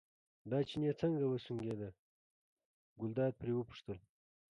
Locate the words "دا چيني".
0.49-0.91